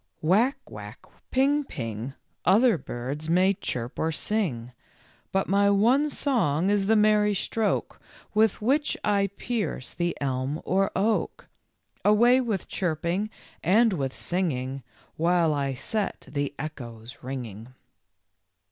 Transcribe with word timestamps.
"Whack, 0.21 0.57
whack, 0.67 1.05
ping, 1.29 1.63
ping, 1.63 2.15
Other 2.43 2.75
birds 2.79 3.29
may 3.29 3.53
chirp 3.53 3.99
or 3.99 4.11
sing; 4.11 4.73
But 5.31 5.47
my 5.47 5.69
one 5.69 6.09
song 6.09 6.71
is 6.71 6.87
the 6.87 6.95
merry 6.95 7.35
stroke 7.35 8.01
With 8.33 8.63
which 8.63 8.97
I 9.03 9.27
pierce 9.37 9.93
the 9.93 10.17
elm 10.19 10.59
or 10.65 10.89
oak; 10.95 11.45
Away 12.03 12.41
with 12.41 12.67
chirping 12.67 13.29
and 13.63 13.93
with 13.93 14.11
singing, 14.11 14.81
While 15.17 15.53
I 15.53 15.75
set 15.75 16.25
the 16.31 16.55
echoes 16.57 17.19
ringing." 17.21 17.71